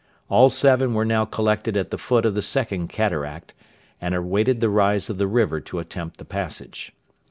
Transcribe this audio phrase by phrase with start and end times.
[0.29, 3.53] All seven were now collected at the foot of the Second Cataract,
[4.01, 6.91] and awaited the rise of the river to attempt the passage.